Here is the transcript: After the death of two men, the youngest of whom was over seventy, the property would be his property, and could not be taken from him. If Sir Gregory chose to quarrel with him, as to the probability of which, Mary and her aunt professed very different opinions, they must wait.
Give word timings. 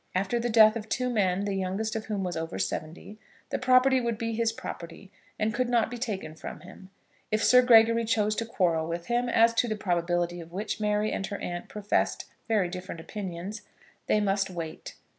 After 0.15 0.39
the 0.39 0.49
death 0.49 0.75
of 0.75 0.89
two 0.89 1.11
men, 1.11 1.45
the 1.45 1.53
youngest 1.53 1.95
of 1.95 2.05
whom 2.07 2.23
was 2.23 2.35
over 2.35 2.57
seventy, 2.57 3.19
the 3.51 3.59
property 3.59 4.01
would 4.01 4.17
be 4.17 4.33
his 4.33 4.51
property, 4.51 5.11
and 5.37 5.53
could 5.53 5.69
not 5.69 5.91
be 5.91 5.99
taken 5.99 6.33
from 6.33 6.61
him. 6.61 6.89
If 7.29 7.43
Sir 7.43 7.61
Gregory 7.61 8.05
chose 8.05 8.35
to 8.37 8.45
quarrel 8.47 8.87
with 8.87 9.05
him, 9.05 9.29
as 9.29 9.53
to 9.53 9.67
the 9.67 9.75
probability 9.75 10.41
of 10.41 10.51
which, 10.51 10.79
Mary 10.79 11.11
and 11.11 11.27
her 11.27 11.37
aunt 11.37 11.69
professed 11.69 12.25
very 12.47 12.67
different 12.67 12.99
opinions, 12.99 13.61
they 14.07 14.19
must 14.19 14.49
wait. 14.49 14.95